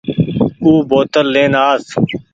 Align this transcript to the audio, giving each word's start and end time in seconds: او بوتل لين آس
او 0.63 0.71
بوتل 0.89 1.27
لين 1.33 1.53
آس 1.67 1.85